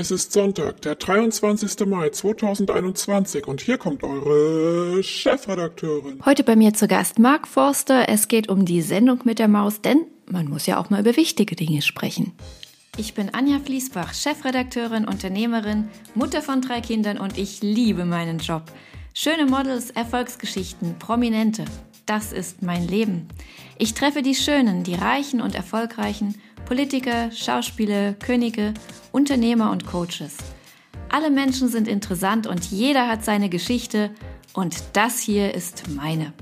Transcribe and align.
Es 0.00 0.10
ist 0.10 0.32
Sonntag, 0.32 0.80
der 0.80 0.94
23. 0.94 1.86
Mai 1.86 2.08
2021 2.08 3.46
und 3.46 3.60
hier 3.60 3.76
kommt 3.76 4.02
eure 4.02 5.02
Chefredakteurin. 5.02 6.24
Heute 6.24 6.42
bei 6.42 6.56
mir 6.56 6.72
zu 6.72 6.88
Gast 6.88 7.18
Mark 7.18 7.46
Forster. 7.46 8.08
Es 8.08 8.26
geht 8.26 8.48
um 8.48 8.64
die 8.64 8.80
Sendung 8.80 9.20
mit 9.24 9.38
der 9.38 9.48
Maus, 9.48 9.82
denn 9.82 10.06
man 10.24 10.48
muss 10.48 10.64
ja 10.64 10.80
auch 10.80 10.88
mal 10.88 11.00
über 11.00 11.16
wichtige 11.16 11.54
Dinge 11.54 11.82
sprechen. 11.82 12.32
Ich 12.96 13.12
bin 13.12 13.34
Anja 13.34 13.58
Fließbach, 13.58 14.14
Chefredakteurin, 14.14 15.06
Unternehmerin, 15.06 15.90
Mutter 16.14 16.40
von 16.40 16.62
drei 16.62 16.80
Kindern 16.80 17.18
und 17.18 17.36
ich 17.36 17.60
liebe 17.60 18.06
meinen 18.06 18.38
Job. 18.38 18.62
Schöne 19.12 19.44
Models, 19.44 19.90
Erfolgsgeschichten, 19.90 20.98
Prominente. 20.98 21.66
Das 22.06 22.32
ist 22.32 22.62
mein 22.62 22.86
Leben. 22.86 23.28
Ich 23.78 23.94
treffe 23.94 24.22
die 24.22 24.34
Schönen, 24.34 24.82
die 24.82 24.94
Reichen 24.94 25.40
und 25.40 25.54
Erfolgreichen, 25.54 26.34
Politiker, 26.64 27.30
Schauspieler, 27.30 28.14
Könige, 28.14 28.74
Unternehmer 29.12 29.70
und 29.70 29.86
Coaches. 29.86 30.36
Alle 31.08 31.30
Menschen 31.30 31.68
sind 31.68 31.88
interessant 31.88 32.46
und 32.46 32.64
jeder 32.70 33.08
hat 33.08 33.24
seine 33.24 33.48
Geschichte 33.48 34.10
und 34.52 34.76
das 34.92 35.18
hier 35.20 35.54
ist 35.54 35.88
meine. 35.88 36.32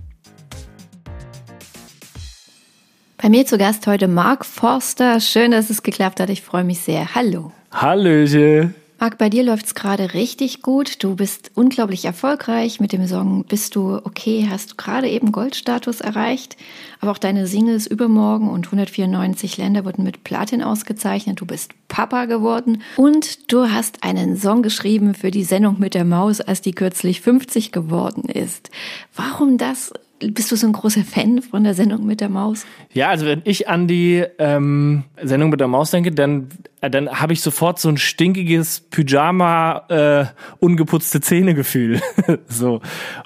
Bei 3.20 3.28
mir 3.28 3.46
zu 3.46 3.58
Gast 3.58 3.86
heute 3.86 4.06
Mark 4.06 4.44
Forster. 4.44 5.20
Schön, 5.20 5.50
dass 5.50 5.70
es 5.70 5.82
geklappt 5.82 6.20
hat. 6.20 6.30
Ich 6.30 6.42
freue 6.42 6.64
mich 6.64 6.80
sehr. 6.80 7.14
Hallo. 7.14 7.52
Hallöche. 7.72 8.74
Marc, 9.00 9.16
bei 9.16 9.30
dir 9.30 9.44
läuft's 9.44 9.76
gerade 9.76 10.12
richtig 10.12 10.60
gut. 10.60 11.04
Du 11.04 11.14
bist 11.14 11.52
unglaublich 11.54 12.04
erfolgreich 12.04 12.80
mit 12.80 12.92
dem 12.92 13.06
Song 13.06 13.44
Bist 13.44 13.76
du 13.76 13.94
okay? 13.94 14.48
Hast 14.50 14.72
du 14.72 14.74
gerade 14.74 15.08
eben 15.08 15.30
Goldstatus 15.30 16.00
erreicht. 16.00 16.56
Aber 17.00 17.12
auch 17.12 17.18
deine 17.18 17.46
Singles 17.46 17.86
Übermorgen 17.86 18.48
und 18.50 18.66
194 18.66 19.56
Länder 19.56 19.84
wurden 19.84 20.02
mit 20.02 20.24
Platin 20.24 20.64
ausgezeichnet. 20.64 21.40
Du 21.40 21.46
bist 21.46 21.74
Papa 21.86 22.24
geworden 22.24 22.82
und 22.96 23.52
du 23.52 23.70
hast 23.70 24.02
einen 24.02 24.36
Song 24.36 24.62
geschrieben 24.64 25.14
für 25.14 25.30
die 25.30 25.44
Sendung 25.44 25.78
mit 25.78 25.94
der 25.94 26.04
Maus, 26.04 26.40
als 26.40 26.60
die 26.60 26.72
kürzlich 26.72 27.20
50 27.20 27.70
geworden 27.70 28.28
ist. 28.28 28.68
Warum 29.14 29.58
das? 29.58 29.92
Bist 30.20 30.50
du 30.50 30.56
so 30.56 30.66
ein 30.66 30.72
großer 30.72 31.04
Fan 31.04 31.42
von 31.42 31.62
der 31.62 31.74
Sendung 31.74 32.04
mit 32.04 32.20
der 32.20 32.28
Maus? 32.28 32.66
Ja, 32.92 33.08
also 33.08 33.26
wenn 33.26 33.42
ich 33.44 33.68
an 33.68 33.86
die 33.86 34.24
ähm, 34.38 35.04
Sendung 35.22 35.50
mit 35.50 35.60
der 35.60 35.68
Maus 35.68 35.92
denke, 35.92 36.10
dann, 36.10 36.48
äh, 36.80 36.90
dann 36.90 37.08
habe 37.08 37.32
ich 37.32 37.40
sofort 37.40 37.78
so 37.78 37.88
ein 37.88 37.98
stinkiges 37.98 38.80
Pyjama, 38.90 39.84
äh, 39.88 40.26
ungeputzte 40.58 41.20
Zähne-Gefühl. 41.20 42.00
so. 42.48 42.80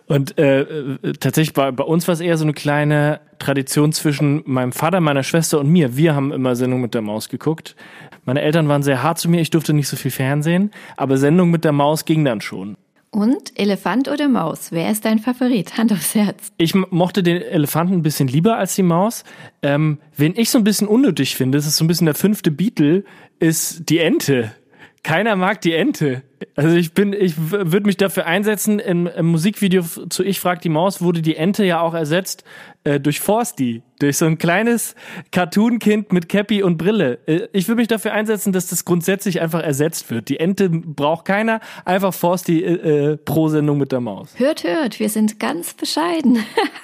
Und 0.07 0.39
äh, 0.39 0.61
äh, 0.61 1.13
tatsächlich 1.19 1.55
bei, 1.55 1.71
bei 1.71 1.85
uns 1.85 2.07
war 2.09 2.13
es 2.13 2.21
eher 2.21 2.37
so 2.37 2.45
eine 2.45 2.53
kleine 2.53 3.21
Tradition 3.39 3.93
zwischen 3.93 4.43
meinem 4.45 4.73
Vater, 4.73 5.01
meiner 5.01 5.23
Schwester 5.23 5.61
und 5.61 5.71
mir. 5.71 5.97
Wir 5.97 6.15
haben 6.15 6.31
immer 6.31 6.57
Sendung 6.57 6.83
mit 6.83 6.93
der 6.93 7.03
Maus 7.03 7.31
geguckt. 7.31 7.75
Meine 8.25 8.43
Eltern 8.43 8.69
waren 8.69 8.83
sehr 8.83 9.03
hart 9.03 9.19
zu 9.19 9.29
mir, 9.29 9.41
ich 9.41 9.51
durfte 9.51 9.73
nicht 9.73 9.89
so 9.89 9.97
viel 9.97 10.13
Fernsehen, 10.13 10.71
aber 10.97 11.17
Sendung 11.17 11.51
mit 11.51 11.65
der 11.65 11.73
Maus 11.73 12.05
ging 12.05 12.25
dann 12.25 12.41
schon. 12.41 12.77
Und 13.15 13.59
Elefant 13.61 14.09
oder 14.09 14.27
Maus? 14.27 14.73
Wer 14.73 14.91
ist 14.91 15.05
dein 15.05 15.19
Favorit? 15.19 15.77
Hand 15.77 15.93
aufs 15.93 16.15
Herz. 16.15 16.51
Ich 16.57 16.75
mochte 16.75 17.23
den 17.23 17.43
Elefanten 17.43 17.93
ein 17.93 18.03
bisschen 18.03 18.27
lieber 18.27 18.57
als 18.57 18.75
die 18.75 18.83
Maus. 18.83 19.25
Ähm, 19.61 19.99
wen 20.17 20.33
ich 20.35 20.49
so 20.49 20.57
ein 20.57 20.65
bisschen 20.65 20.89
unnötig 20.89 21.37
finde, 21.37 21.59
das 21.59 21.67
ist 21.67 21.77
so 21.77 21.85
ein 21.85 21.89
bisschen 21.89 22.07
der 22.07 22.15
fünfte 22.15 22.51
Beatle, 22.51 23.05
ist 23.39 23.91
die 23.91 23.99
Ente. 23.99 24.53
Keiner 25.03 25.37
mag 25.37 25.61
die 25.61 25.75
Ente. 25.75 26.23
Also 26.57 26.75
ich 26.75 26.95
bin, 26.95 27.13
ich 27.13 27.35
würde 27.37 27.85
mich 27.85 27.99
dafür 27.99 28.25
einsetzen. 28.25 28.79
Im, 28.79 29.07
Im, 29.07 29.27
Musikvideo 29.27 29.83
zu 29.83 30.25
Ich 30.25 30.41
frag 30.41 30.63
die 30.63 30.71
Maus 30.71 31.03
wurde 31.03 31.21
die 31.21 31.37
Ente 31.37 31.67
ja 31.67 31.81
auch 31.81 31.93
ersetzt 31.93 32.45
äh, 32.85 33.01
durch 33.01 33.21
Forsti, 33.21 33.83
durch 33.99 34.17
so 34.17 34.25
ein 34.25 34.39
kleines 34.39 34.95
Cartoon-Kind 35.31 36.13
mit 36.13 36.29
Cappy 36.29 36.63
und 36.63 36.77
Brille. 36.77 37.19
Äh, 37.27 37.49
ich 37.53 37.69
würde 37.69 37.81
mich 37.81 37.89
dafür 37.89 38.13
einsetzen, 38.13 38.53
dass 38.53 38.67
das 38.67 38.85
grundsätzlich 38.85 39.41
einfach 39.41 39.63
ersetzt 39.63 40.11
wird. 40.11 40.29
Die 40.29 40.41
Ente 40.41 40.69
braucht 40.69 41.25
keiner, 41.25 41.61
einfach 41.85 42.13
Forsti 42.13 42.61
äh, 42.61 43.13
äh, 43.13 43.17
pro 43.17 43.49
Sendung 43.49 43.79
mit 43.79 43.93
der 43.93 44.01
Maus. 44.01 44.31
Hört, 44.37 44.65
hört, 44.65 44.99
wir 44.99 45.09
sind 45.09 45.39
ganz 45.39 45.75
bescheiden. 45.75 46.39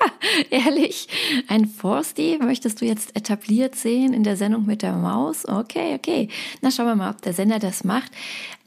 Ehrlich, 0.50 1.08
ein 1.48 1.66
Forsti 1.66 2.38
möchtest 2.40 2.80
du 2.80 2.84
jetzt 2.84 3.16
etabliert 3.16 3.74
sehen 3.74 4.12
in 4.12 4.22
der 4.22 4.36
Sendung 4.36 4.66
mit 4.66 4.82
der 4.82 4.92
Maus? 4.92 5.46
Okay, 5.46 5.94
okay. 5.94 6.28
Na, 6.60 6.70
schauen 6.70 6.86
wir 6.86 6.96
mal, 6.96 7.10
ob 7.10 7.22
der 7.22 7.32
Sender 7.32 7.58
das 7.58 7.84
macht. 7.84 8.12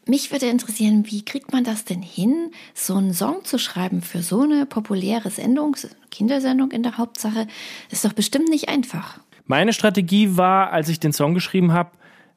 Mich 0.05 0.31
würde 0.31 0.47
interessieren, 0.47 1.05
wie 1.07 1.23
kriegt 1.23 1.53
man 1.53 1.63
das 1.63 1.85
denn 1.85 2.01
hin, 2.01 2.51
so 2.73 2.95
einen 2.95 3.13
Song 3.13 3.45
zu 3.45 3.59
schreiben 3.59 4.01
für 4.01 4.23
so 4.23 4.41
eine 4.41 4.65
populäre 4.65 5.29
Sendung, 5.29 5.77
Kindersendung 6.11 6.71
in 6.71 6.83
der 6.83 6.97
Hauptsache? 6.97 7.47
Ist 7.89 8.05
doch 8.05 8.13
bestimmt 8.13 8.49
nicht 8.49 8.69
einfach. 8.69 9.19
Meine 9.45 9.73
Strategie 9.73 10.37
war, 10.37 10.71
als 10.71 10.87
ich 10.89 10.99
den 10.99 11.13
Song 11.13 11.33
geschrieben 11.33 11.73
habe, 11.73 11.91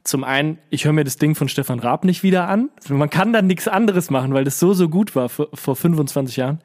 zum 0.04 0.22
einen, 0.22 0.58
ich 0.68 0.84
höre 0.84 0.92
mir 0.92 1.04
das 1.04 1.16
Ding 1.16 1.34
von 1.34 1.48
Stefan 1.48 1.78
Raab 1.78 2.04
nicht 2.04 2.22
wieder 2.22 2.46
an. 2.48 2.68
Man 2.88 3.08
kann 3.08 3.32
dann 3.32 3.46
nichts 3.46 3.68
anderes 3.68 4.10
machen, 4.10 4.34
weil 4.34 4.44
das 4.44 4.58
so, 4.58 4.74
so 4.74 4.88
gut 4.88 5.16
war 5.16 5.30
vor, 5.30 5.48
vor 5.54 5.76
25 5.76 6.36
Jahren. 6.36 6.60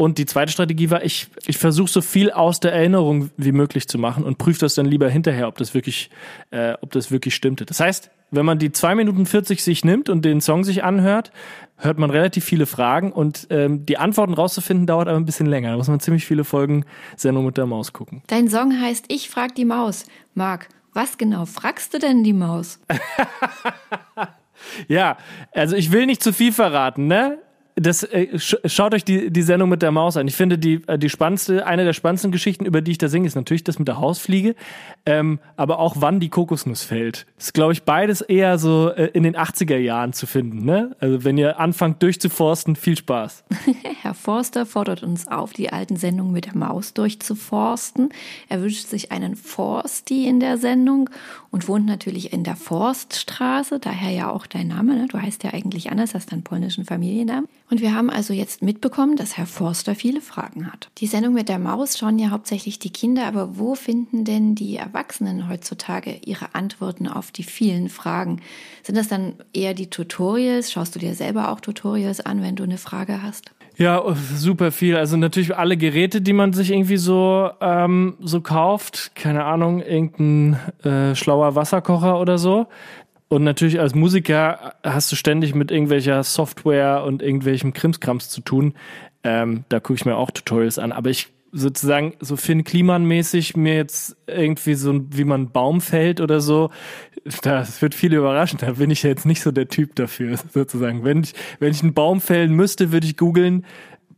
Und 0.00 0.16
die 0.16 0.24
zweite 0.24 0.50
Strategie 0.50 0.88
war, 0.88 1.04
ich, 1.04 1.26
ich 1.44 1.58
versuche 1.58 1.90
so 1.90 2.00
viel 2.00 2.30
aus 2.30 2.58
der 2.58 2.72
Erinnerung 2.72 3.28
wie 3.36 3.52
möglich 3.52 3.86
zu 3.86 3.98
machen 3.98 4.24
und 4.24 4.38
prüfe 4.38 4.60
das 4.60 4.74
dann 4.74 4.86
lieber 4.86 5.10
hinterher, 5.10 5.46
ob 5.46 5.58
das 5.58 5.74
wirklich, 5.74 6.08
äh, 6.50 6.72
ob 6.80 6.92
das 6.92 7.10
wirklich 7.10 7.34
stimmte. 7.34 7.66
Das 7.66 7.80
heißt, 7.80 8.10
wenn 8.30 8.46
man 8.46 8.58
die 8.58 8.72
zwei 8.72 8.94
Minuten 8.94 9.26
40 9.26 9.62
sich 9.62 9.84
nimmt 9.84 10.08
und 10.08 10.24
den 10.24 10.40
Song 10.40 10.64
sich 10.64 10.84
anhört, 10.84 11.32
hört 11.76 11.98
man 11.98 12.08
relativ 12.08 12.46
viele 12.46 12.64
Fragen 12.64 13.12
und 13.12 13.46
ähm, 13.50 13.84
die 13.84 13.98
Antworten 13.98 14.32
rauszufinden 14.32 14.86
dauert 14.86 15.06
aber 15.06 15.18
ein 15.18 15.26
bisschen 15.26 15.44
länger. 15.44 15.72
Da 15.72 15.76
muss 15.76 15.88
man 15.88 16.00
ziemlich 16.00 16.24
viele 16.24 16.44
Folgen 16.44 16.86
Sendung 17.18 17.44
mit 17.44 17.58
der 17.58 17.66
Maus 17.66 17.92
gucken. 17.92 18.22
Dein 18.28 18.48
Song 18.48 18.80
heißt 18.80 19.04
Ich 19.08 19.28
frag 19.28 19.54
die 19.54 19.66
Maus. 19.66 20.06
Marc, 20.32 20.70
was 20.94 21.18
genau 21.18 21.44
fragst 21.44 21.92
du 21.92 21.98
denn 21.98 22.24
die 22.24 22.32
Maus? 22.32 22.80
ja, 24.88 25.18
also 25.52 25.76
ich 25.76 25.92
will 25.92 26.06
nicht 26.06 26.22
zu 26.22 26.32
viel 26.32 26.52
verraten, 26.52 27.06
ne? 27.06 27.36
Das, 27.80 28.02
äh, 28.02 28.38
schaut 28.38 28.92
euch 28.92 29.04
die, 29.04 29.30
die 29.30 29.42
Sendung 29.42 29.70
mit 29.70 29.80
der 29.80 29.90
Maus 29.90 30.18
an. 30.18 30.28
Ich 30.28 30.36
finde, 30.36 30.58
die, 30.58 30.82
äh, 30.86 30.98
die 30.98 31.08
spannendste, 31.08 31.66
eine 31.66 31.84
der 31.84 31.94
spannendsten 31.94 32.30
Geschichten, 32.30 32.66
über 32.66 32.82
die 32.82 32.90
ich 32.90 32.98
da 32.98 33.08
singe, 33.08 33.26
ist 33.26 33.36
natürlich 33.36 33.64
das 33.64 33.78
mit 33.78 33.88
der 33.88 33.98
Hausfliege, 33.98 34.54
ähm, 35.06 35.38
aber 35.56 35.78
auch 35.78 35.96
wann 35.98 36.20
die 36.20 36.28
Kokosnuss 36.28 36.82
fällt. 36.82 37.26
Das 37.36 37.46
ist, 37.46 37.54
glaube 37.54 37.72
ich, 37.72 37.84
beides 37.84 38.20
eher 38.20 38.58
so 38.58 38.90
äh, 38.90 39.06
in 39.14 39.22
den 39.22 39.34
80er 39.34 39.78
Jahren 39.78 40.12
zu 40.12 40.26
finden. 40.26 40.64
Ne? 40.64 40.94
Also 41.00 41.24
wenn 41.24 41.38
ihr 41.38 41.58
anfangt 41.58 42.02
durchzuforsten, 42.02 42.76
viel 42.76 42.98
Spaß. 42.98 43.44
Herr 44.02 44.14
Forster 44.14 44.66
fordert 44.66 45.02
uns 45.02 45.26
auf, 45.26 45.54
die 45.54 45.72
alten 45.72 45.96
Sendungen 45.96 46.32
mit 46.32 46.46
der 46.46 46.56
Maus 46.56 46.92
durchzuforsten. 46.92 48.10
Er 48.50 48.60
wünscht 48.60 48.88
sich 48.88 49.10
einen 49.10 49.36
Forsti 49.36 50.28
in 50.28 50.38
der 50.38 50.58
Sendung 50.58 51.08
und 51.50 51.66
wohnt 51.66 51.86
natürlich 51.86 52.32
in 52.32 52.44
der 52.44 52.56
Forststraße, 52.56 53.78
daher 53.80 54.10
ja 54.10 54.30
auch 54.30 54.46
dein 54.46 54.68
Name. 54.68 54.96
Ne? 54.96 55.06
Du 55.08 55.18
heißt 55.18 55.44
ja 55.44 55.54
eigentlich 55.54 55.90
anders, 55.90 56.14
hast 56.14 56.30
deinen 56.30 56.44
polnischen 56.44 56.84
Familiennamen. 56.84 57.48
Und 57.70 57.80
wir 57.80 57.94
haben 57.94 58.10
also 58.10 58.34
jetzt 58.34 58.62
mitbekommen, 58.62 59.14
dass 59.14 59.36
Herr 59.36 59.46
Forster 59.46 59.94
viele 59.94 60.20
Fragen 60.20 60.70
hat. 60.72 60.90
Die 60.98 61.06
Sendung 61.06 61.34
mit 61.34 61.48
der 61.48 61.60
Maus 61.60 61.96
schauen 61.96 62.18
ja 62.18 62.30
hauptsächlich 62.30 62.80
die 62.80 62.90
Kinder, 62.90 63.26
aber 63.26 63.58
wo 63.58 63.76
finden 63.76 64.24
denn 64.24 64.56
die 64.56 64.76
Erwachsenen 64.76 65.48
heutzutage 65.48 66.18
ihre 66.24 66.54
Antworten 66.56 67.06
auf 67.06 67.30
die 67.30 67.44
vielen 67.44 67.88
Fragen? 67.88 68.40
Sind 68.82 68.98
das 68.98 69.06
dann 69.06 69.34
eher 69.52 69.74
die 69.74 69.88
Tutorials? 69.88 70.72
Schaust 70.72 70.96
du 70.96 70.98
dir 70.98 71.14
selber 71.14 71.52
auch 71.52 71.60
Tutorials 71.60 72.20
an, 72.20 72.42
wenn 72.42 72.56
du 72.56 72.64
eine 72.64 72.78
Frage 72.78 73.22
hast? 73.22 73.52
Ja, 73.76 74.02
super 74.36 74.72
viel. 74.72 74.96
Also 74.96 75.16
natürlich 75.16 75.56
alle 75.56 75.76
Geräte, 75.76 76.20
die 76.20 76.32
man 76.32 76.52
sich 76.52 76.70
irgendwie 76.70 76.98
so 76.98 77.50
ähm, 77.60 78.16
so 78.20 78.40
kauft. 78.40 79.12
Keine 79.14 79.44
Ahnung, 79.44 79.80
irgendein 79.80 80.58
äh, 80.82 81.14
schlauer 81.14 81.54
Wasserkocher 81.54 82.20
oder 82.20 82.36
so. 82.36 82.66
Und 83.30 83.44
natürlich 83.44 83.78
als 83.78 83.94
Musiker 83.94 84.74
hast 84.82 85.12
du 85.12 85.16
ständig 85.16 85.54
mit 85.54 85.70
irgendwelcher 85.70 86.24
Software 86.24 87.04
und 87.04 87.22
irgendwelchem 87.22 87.72
Krimskrams 87.72 88.28
zu 88.28 88.40
tun. 88.40 88.74
Ähm, 89.22 89.64
da 89.68 89.78
gucke 89.78 89.94
ich 89.94 90.04
mir 90.04 90.16
auch 90.16 90.32
Tutorials 90.32 90.80
an. 90.80 90.90
Aber 90.90 91.10
ich 91.10 91.28
sozusagen 91.52 92.14
so 92.18 92.34
Finn 92.34 92.64
Kliman-mäßig 92.64 93.56
mir 93.56 93.76
jetzt 93.76 94.16
irgendwie 94.26 94.74
so, 94.74 95.00
wie 95.12 95.22
man 95.22 95.42
einen 95.42 95.52
Baum 95.52 95.80
fällt 95.80 96.20
oder 96.20 96.40
so, 96.40 96.70
das 97.42 97.80
wird 97.80 97.94
viele 97.94 98.16
überraschen. 98.16 98.58
Da 98.60 98.72
bin 98.72 98.90
ich 98.90 99.04
jetzt 99.04 99.26
nicht 99.26 99.42
so 99.42 99.52
der 99.52 99.68
Typ 99.68 99.94
dafür, 99.94 100.36
sozusagen. 100.52 101.04
Wenn 101.04 101.22
ich, 101.22 101.34
wenn 101.60 101.70
ich 101.70 101.84
einen 101.84 101.94
Baum 101.94 102.20
fällen 102.20 102.52
müsste, 102.52 102.90
würde 102.90 103.06
ich 103.06 103.16
googeln 103.16 103.64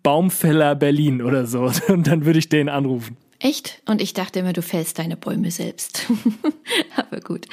Baumfäller 0.02 0.74
Berlin 0.74 1.20
oder 1.20 1.44
so. 1.44 1.70
Und 1.88 2.06
dann 2.06 2.24
würde 2.24 2.38
ich 2.38 2.48
den 2.48 2.70
anrufen. 2.70 3.18
Echt? 3.44 3.82
Und 3.86 4.00
ich 4.00 4.14
dachte 4.14 4.38
immer, 4.38 4.52
du 4.52 4.62
fällst 4.62 5.00
deine 5.00 5.16
Bäume 5.16 5.50
selbst. 5.50 6.06
Aber 6.96 7.20
gut. 7.20 7.48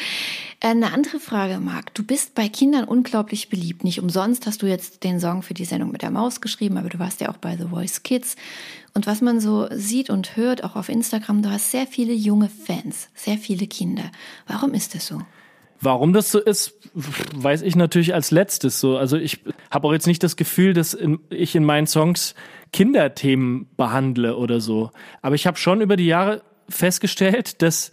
Eine 0.61 0.93
andere 0.93 1.19
Frage, 1.19 1.59
Marc. 1.59 1.95
Du 1.95 2.03
bist 2.03 2.35
bei 2.35 2.47
Kindern 2.47 2.83
unglaublich 2.83 3.49
beliebt. 3.49 3.83
Nicht 3.83 3.99
umsonst 3.99 4.45
hast 4.45 4.61
du 4.61 4.67
jetzt 4.67 5.03
den 5.03 5.19
Song 5.19 5.41
für 5.41 5.55
die 5.55 5.65
Sendung 5.65 5.91
mit 5.91 6.03
der 6.03 6.11
Maus 6.11 6.41
geschrieben, 6.41 6.77
aber 6.77 6.89
du 6.89 6.99
warst 6.99 7.21
ja 7.21 7.29
auch 7.29 7.37
bei 7.37 7.57
The 7.57 7.69
Voice 7.69 8.03
Kids. 8.03 8.35
Und 8.93 9.07
was 9.07 9.21
man 9.21 9.39
so 9.39 9.67
sieht 9.71 10.11
und 10.11 10.35
hört, 10.35 10.63
auch 10.63 10.75
auf 10.75 10.89
Instagram, 10.89 11.41
du 11.41 11.49
hast 11.49 11.71
sehr 11.71 11.87
viele 11.87 12.13
junge 12.13 12.49
Fans, 12.49 13.07
sehr 13.15 13.39
viele 13.39 13.65
Kinder. 13.65 14.11
Warum 14.45 14.75
ist 14.75 14.93
das 14.93 15.07
so? 15.07 15.23
Warum 15.81 16.13
das 16.13 16.31
so 16.31 16.39
ist, 16.39 16.77
weiß 16.93 17.61
ich 17.61 17.75
natürlich 17.75 18.13
als 18.13 18.31
letztes 18.31 18.79
so. 18.79 18.97
Also 18.97 19.17
ich 19.17 19.39
habe 19.71 19.87
auch 19.87 19.93
jetzt 19.93 20.07
nicht 20.07 20.23
das 20.23 20.35
Gefühl, 20.35 20.73
dass 20.73 20.93
in, 20.93 21.19
ich 21.29 21.55
in 21.55 21.63
meinen 21.63 21.87
Songs 21.87 22.35
Kinderthemen 22.73 23.67
behandle 23.77 24.35
oder 24.35 24.59
so. 24.59 24.91
Aber 25.21 25.35
ich 25.35 25.47
habe 25.47 25.57
schon 25.57 25.81
über 25.81 25.95
die 25.95 26.05
Jahre 26.05 26.41
festgestellt, 26.67 27.61
dass 27.61 27.91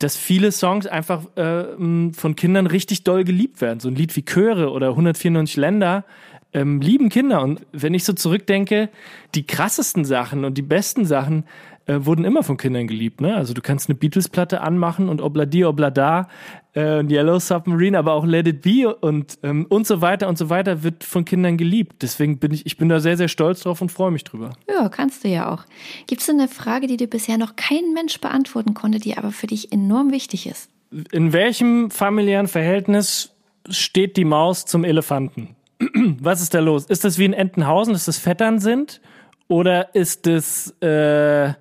dass 0.00 0.16
viele 0.16 0.52
Songs 0.52 0.86
einfach 0.86 1.24
äh, 1.36 1.64
von 2.12 2.36
Kindern 2.36 2.68
richtig 2.68 3.02
doll 3.02 3.24
geliebt 3.24 3.60
werden. 3.60 3.80
So 3.80 3.88
ein 3.88 3.96
Lied 3.96 4.14
wie 4.14 4.24
Chöre 4.24 4.70
oder 4.70 4.90
194 4.90 5.56
Länder 5.56 6.04
ähm, 6.52 6.80
lieben 6.80 7.08
Kinder. 7.08 7.42
Und 7.42 7.66
wenn 7.72 7.94
ich 7.94 8.04
so 8.04 8.12
zurückdenke, 8.12 8.90
die 9.34 9.46
krassesten 9.46 10.04
Sachen 10.04 10.44
und 10.44 10.56
die 10.56 10.62
besten 10.62 11.04
Sachen 11.04 11.44
äh, 11.88 12.04
wurden 12.04 12.24
immer 12.24 12.42
von 12.42 12.58
Kindern 12.58 12.86
geliebt. 12.86 13.22
Ne? 13.22 13.34
Also 13.34 13.54
du 13.54 13.62
kannst 13.62 13.88
eine 13.88 13.96
Beatles-Platte 13.96 14.60
anmachen 14.60 15.08
und 15.08 15.22
Obladi 15.22 15.64
Oblada 15.64 16.28
äh, 16.74 16.98
und 16.98 17.10
Yellow 17.10 17.38
Submarine, 17.38 17.98
aber 17.98 18.12
auch 18.12 18.26
Let 18.26 18.46
It 18.46 18.60
Be 18.60 18.94
und, 18.94 19.38
ähm, 19.42 19.64
und 19.70 19.86
so 19.86 20.02
weiter 20.02 20.28
und 20.28 20.36
so 20.36 20.50
weiter 20.50 20.82
wird 20.82 21.02
von 21.02 21.24
Kindern 21.24 21.56
geliebt. 21.56 22.02
Deswegen 22.02 22.38
bin 22.38 22.52
ich, 22.52 22.66
ich 22.66 22.76
bin 22.76 22.90
da 22.90 23.00
sehr, 23.00 23.16
sehr 23.16 23.28
stolz 23.28 23.60
drauf 23.60 23.80
und 23.80 23.90
freue 23.90 24.10
mich 24.10 24.22
drüber. 24.24 24.50
Ja, 24.68 24.90
kannst 24.90 25.24
du 25.24 25.28
ja 25.28 25.50
auch. 25.50 25.64
Gibt 26.06 26.20
es 26.20 26.28
eine 26.28 26.46
Frage, 26.46 26.88
die 26.88 26.98
dir 26.98 27.08
bisher 27.08 27.38
noch 27.38 27.56
kein 27.56 27.94
Mensch 27.94 28.20
beantworten 28.20 28.74
konnte, 28.74 28.98
die 28.98 29.16
aber 29.16 29.32
für 29.32 29.46
dich 29.46 29.72
enorm 29.72 30.12
wichtig 30.12 30.46
ist? 30.46 30.70
In 31.10 31.32
welchem 31.32 31.90
familiären 31.90 32.48
Verhältnis 32.48 33.34
steht 33.70 34.18
die 34.18 34.26
Maus 34.26 34.66
zum 34.66 34.84
Elefanten? 34.84 35.56
Was 36.20 36.42
ist 36.42 36.52
da 36.52 36.60
los? 36.60 36.84
Ist 36.84 37.04
das 37.04 37.18
wie 37.18 37.24
in 37.24 37.32
Entenhausen, 37.32 37.94
dass 37.94 38.04
das 38.04 38.18
Vettern 38.18 38.58
sind? 38.58 39.00
Oder 39.48 39.94
ist 39.94 40.26
das, 40.26 40.74
äh, 40.82 41.54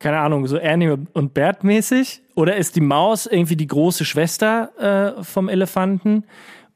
keine 0.00 0.18
Ahnung, 0.18 0.48
so 0.48 0.56
Ernie 0.56 0.96
und 1.12 1.34
Bert 1.34 1.62
mäßig? 1.62 2.22
Oder 2.34 2.56
ist 2.56 2.74
die 2.74 2.80
Maus 2.80 3.26
irgendwie 3.26 3.56
die 3.56 3.66
große 3.66 4.04
Schwester 4.04 5.16
äh, 5.18 5.22
vom 5.22 5.48
Elefanten? 5.48 6.24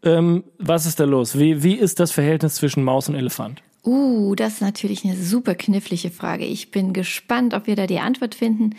Ähm, 0.04 0.44
was 0.58 0.86
ist 0.86 1.00
da 1.00 1.04
los? 1.04 1.36
Wie, 1.38 1.62
wie 1.62 1.74
ist 1.74 1.98
das 1.98 2.12
Verhältnis 2.12 2.56
zwischen 2.56 2.84
Maus 2.84 3.08
und 3.08 3.16
Elefant? 3.16 3.62
Uh, 3.82 4.34
das 4.34 4.54
ist 4.54 4.62
natürlich 4.62 5.04
eine 5.04 5.16
super 5.16 5.54
knifflige 5.54 6.10
Frage. 6.10 6.44
Ich 6.44 6.70
bin 6.70 6.92
gespannt, 6.92 7.54
ob 7.54 7.66
wir 7.66 7.76
da 7.76 7.86
die 7.86 7.98
Antwort 7.98 8.34
finden. 8.34 8.74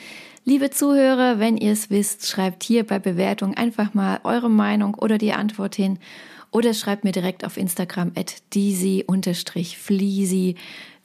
Liebe 0.46 0.70
Zuhörer, 0.70 1.40
wenn 1.40 1.58
ihr 1.58 1.72
es 1.72 1.90
wisst, 1.90 2.28
schreibt 2.28 2.64
hier 2.64 2.86
bei 2.86 3.00
Bewertung 3.00 3.56
einfach 3.56 3.96
mal 3.96 4.20
eure 4.24 4.50
Meinung 4.50 4.94
oder 4.94 5.18
die 5.18 5.34
Antwort 5.34 5.76
hin. 5.76 5.98
Oder 6.52 6.74
schreibt 6.74 7.04
mir 7.04 7.12
direkt 7.12 7.46
auf 7.46 7.58
Instagram 7.58 8.14
at 8.16 8.36
disi-fleasy. 8.54 10.56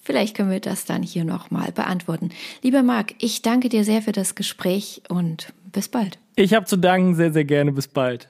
Vielleicht 0.01 0.37
können 0.37 0.51
wir 0.51 0.61
das 0.61 0.87
dann 0.87 1.03
hier 1.03 1.25
nochmal 1.25 1.73
beantworten. 1.73 2.31
Lieber 2.63 2.83
Marc, 2.83 3.15
ich 3.19 3.43
danke 3.43 3.69
dir 3.69 3.85
sehr 3.85 4.01
für 4.01 4.13
das 4.13 4.35
Gespräch 4.35 5.03
und 5.09 5.53
bis 5.73 5.89
bald. 5.89 6.19
Ich 6.37 6.55
habe 6.55 6.65
zu 6.65 6.77
danken, 6.77 7.15
sehr, 7.15 7.33
sehr 7.33 7.45
gerne. 7.45 7.71
Bis 7.73 7.87
bald. 7.87 8.29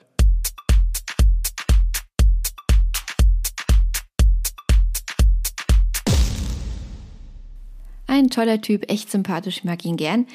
Ein 8.09 8.29
toller 8.29 8.61
Typ, 8.61 8.91
echt 8.91 9.09
sympathisch, 9.09 9.59
ich 9.59 9.65
mag 9.65 9.85
ihn 9.85 9.97
gern. 9.97 10.27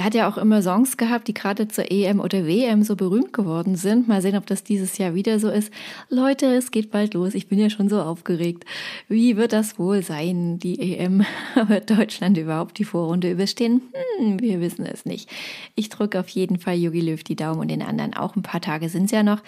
Er 0.00 0.04
hat 0.04 0.14
ja 0.14 0.30
auch 0.30 0.38
immer 0.38 0.62
Songs 0.62 0.96
gehabt, 0.96 1.28
die 1.28 1.34
gerade 1.34 1.68
zur 1.68 1.90
EM 1.90 2.20
oder 2.20 2.46
WM 2.46 2.82
so 2.84 2.96
berühmt 2.96 3.34
geworden 3.34 3.76
sind. 3.76 4.08
Mal 4.08 4.22
sehen, 4.22 4.34
ob 4.34 4.46
das 4.46 4.64
dieses 4.64 4.96
Jahr 4.96 5.14
wieder 5.14 5.38
so 5.38 5.50
ist. 5.50 5.70
Leute, 6.08 6.46
es 6.54 6.70
geht 6.70 6.90
bald 6.90 7.12
los. 7.12 7.34
Ich 7.34 7.48
bin 7.48 7.58
ja 7.58 7.68
schon 7.68 7.90
so 7.90 8.00
aufgeregt. 8.00 8.64
Wie 9.08 9.36
wird 9.36 9.52
das 9.52 9.78
wohl 9.78 10.02
sein, 10.02 10.58
die 10.58 10.96
EM? 10.96 11.26
Wird 11.66 11.90
Deutschland 11.90 12.38
überhaupt 12.38 12.78
die 12.78 12.84
Vorrunde 12.84 13.30
überstehen? 13.30 13.82
Hm, 14.18 14.40
wir 14.40 14.62
wissen 14.62 14.86
es 14.86 15.04
nicht. 15.04 15.28
Ich 15.74 15.90
drücke 15.90 16.18
auf 16.18 16.28
jeden 16.30 16.58
Fall 16.58 16.78
Jogi 16.78 17.02
Löw 17.02 17.22
die 17.22 17.36
Daumen 17.36 17.60
und 17.60 17.68
den 17.68 17.82
anderen 17.82 18.14
auch. 18.14 18.36
Ein 18.36 18.42
paar 18.42 18.62
Tage 18.62 18.88
sind 18.88 19.04
es 19.04 19.10
ja 19.10 19.22
noch. 19.22 19.42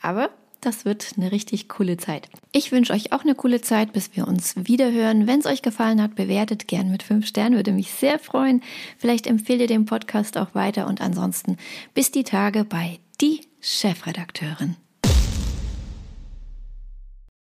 Aber 0.00 0.30
das 0.62 0.84
wird 0.84 1.12
eine 1.16 1.32
richtig 1.32 1.68
coole 1.68 1.96
Zeit. 1.96 2.28
Ich 2.52 2.72
wünsche 2.72 2.92
euch 2.92 3.12
auch 3.12 3.22
eine 3.22 3.34
coole 3.34 3.60
Zeit, 3.60 3.92
bis 3.92 4.16
wir 4.16 4.26
uns 4.26 4.54
wieder 4.56 4.90
hören. 4.90 5.26
Wenn 5.26 5.40
es 5.40 5.46
euch 5.46 5.62
gefallen 5.62 6.00
hat, 6.00 6.14
bewertet 6.14 6.68
gern 6.68 6.90
mit 6.90 7.02
fünf 7.02 7.26
Sternen, 7.26 7.56
würde 7.56 7.72
mich 7.72 7.90
sehr 7.92 8.18
freuen. 8.18 8.62
Vielleicht 8.96 9.26
empfehlt 9.26 9.60
ihr 9.60 9.66
den 9.66 9.86
Podcast 9.86 10.38
auch 10.38 10.54
weiter 10.54 10.86
und 10.86 11.00
ansonsten 11.00 11.56
bis 11.94 12.10
die 12.10 12.24
Tage 12.24 12.64
bei 12.64 12.98
Die 13.20 13.40
Chefredakteurin. 13.60 14.76